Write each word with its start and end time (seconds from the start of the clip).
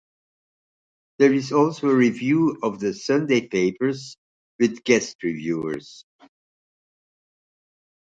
There 1.19 1.31
is 1.31 1.51
also 1.51 1.87
a 1.89 1.95
review 1.95 2.57
of 2.63 2.79
the 2.79 2.91
Sunday 2.91 3.45
papers 3.47 4.17
with 4.57 4.83
guest 4.83 5.21
reviewers. 5.21 6.05